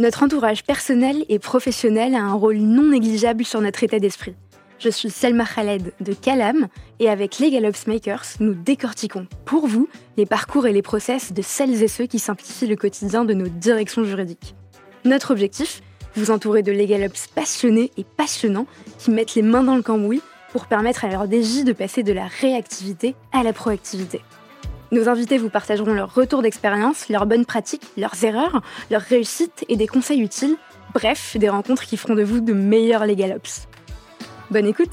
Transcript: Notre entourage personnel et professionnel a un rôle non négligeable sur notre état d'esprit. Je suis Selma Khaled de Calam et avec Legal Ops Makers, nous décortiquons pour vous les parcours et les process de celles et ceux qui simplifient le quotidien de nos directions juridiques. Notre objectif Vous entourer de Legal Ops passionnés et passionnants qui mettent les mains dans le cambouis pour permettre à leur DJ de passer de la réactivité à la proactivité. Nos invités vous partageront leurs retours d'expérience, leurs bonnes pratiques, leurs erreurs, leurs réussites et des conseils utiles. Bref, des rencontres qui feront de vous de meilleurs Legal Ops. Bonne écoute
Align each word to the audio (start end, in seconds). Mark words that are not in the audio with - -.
Notre 0.00 0.22
entourage 0.22 0.64
personnel 0.64 1.26
et 1.28 1.38
professionnel 1.38 2.14
a 2.14 2.22
un 2.22 2.32
rôle 2.32 2.56
non 2.56 2.84
négligeable 2.84 3.44
sur 3.44 3.60
notre 3.60 3.84
état 3.84 3.98
d'esprit. 3.98 4.34
Je 4.78 4.88
suis 4.88 5.10
Selma 5.10 5.44
Khaled 5.44 5.92
de 6.00 6.12
Calam 6.14 6.68
et 7.00 7.10
avec 7.10 7.38
Legal 7.38 7.66
Ops 7.66 7.86
Makers, 7.86 8.24
nous 8.40 8.54
décortiquons 8.54 9.26
pour 9.44 9.66
vous 9.66 9.90
les 10.16 10.24
parcours 10.24 10.66
et 10.66 10.72
les 10.72 10.80
process 10.80 11.34
de 11.34 11.42
celles 11.42 11.82
et 11.82 11.86
ceux 11.86 12.06
qui 12.06 12.18
simplifient 12.18 12.66
le 12.66 12.76
quotidien 12.76 13.26
de 13.26 13.34
nos 13.34 13.48
directions 13.48 14.02
juridiques. 14.02 14.54
Notre 15.04 15.32
objectif 15.32 15.82
Vous 16.16 16.30
entourer 16.30 16.62
de 16.62 16.72
Legal 16.72 17.04
Ops 17.04 17.26
passionnés 17.26 17.90
et 17.98 18.04
passionnants 18.04 18.66
qui 18.96 19.10
mettent 19.10 19.34
les 19.34 19.42
mains 19.42 19.64
dans 19.64 19.76
le 19.76 19.82
cambouis 19.82 20.22
pour 20.50 20.64
permettre 20.64 21.04
à 21.04 21.08
leur 21.08 21.26
DJ 21.26 21.62
de 21.62 21.74
passer 21.74 22.02
de 22.02 22.14
la 22.14 22.26
réactivité 22.26 23.16
à 23.32 23.42
la 23.42 23.52
proactivité. 23.52 24.22
Nos 24.92 25.08
invités 25.08 25.38
vous 25.38 25.50
partageront 25.50 25.94
leurs 25.94 26.12
retours 26.14 26.42
d'expérience, 26.42 27.08
leurs 27.08 27.26
bonnes 27.26 27.46
pratiques, 27.46 27.86
leurs 27.96 28.24
erreurs, 28.24 28.60
leurs 28.90 29.02
réussites 29.02 29.64
et 29.68 29.76
des 29.76 29.86
conseils 29.86 30.20
utiles. 30.20 30.56
Bref, 30.94 31.36
des 31.36 31.48
rencontres 31.48 31.84
qui 31.84 31.96
feront 31.96 32.16
de 32.16 32.24
vous 32.24 32.40
de 32.40 32.52
meilleurs 32.52 33.06
Legal 33.06 33.32
Ops. 33.36 33.68
Bonne 34.50 34.66
écoute 34.66 34.90